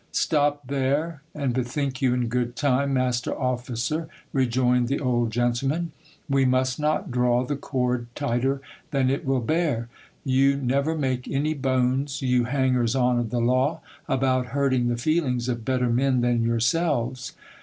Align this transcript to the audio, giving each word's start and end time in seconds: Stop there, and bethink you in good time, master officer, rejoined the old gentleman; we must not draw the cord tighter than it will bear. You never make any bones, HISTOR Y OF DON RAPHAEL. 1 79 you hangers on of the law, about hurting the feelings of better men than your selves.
Stop 0.11 0.65
there, 0.65 1.21
and 1.35 1.53
bethink 1.53 2.01
you 2.01 2.11
in 2.15 2.25
good 2.27 2.55
time, 2.55 2.91
master 2.91 3.37
officer, 3.39 4.07
rejoined 4.33 4.87
the 4.87 4.99
old 4.99 5.29
gentleman; 5.29 5.91
we 6.27 6.43
must 6.43 6.79
not 6.79 7.11
draw 7.11 7.45
the 7.45 7.55
cord 7.55 8.07
tighter 8.15 8.61
than 8.89 9.11
it 9.11 9.25
will 9.27 9.41
bear. 9.41 9.89
You 10.25 10.55
never 10.57 10.95
make 10.97 11.27
any 11.27 11.53
bones, 11.53 12.19
HISTOR 12.19 12.25
Y 12.25 12.31
OF 12.31 12.33
DON 12.33 12.39
RAPHAEL. 12.39 12.63
1 12.73 12.73
79 12.73 12.77
you 12.79 12.79
hangers 12.79 12.95
on 12.95 13.19
of 13.19 13.29
the 13.29 13.39
law, 13.39 13.81
about 14.07 14.45
hurting 14.47 14.87
the 14.87 14.97
feelings 14.97 15.47
of 15.47 15.63
better 15.63 15.89
men 15.91 16.21
than 16.21 16.41
your 16.41 16.59
selves. 16.59 17.33